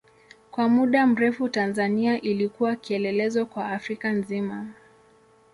Kwa 0.51 0.69
muda 0.69 1.07
mrefu 1.07 1.49
Tanzania 1.49 2.21
ilikuwa 2.21 2.75
kielelezo 2.75 3.45
kwa 3.45 3.67
Afrika 3.69 4.11
nzima. 4.11 4.67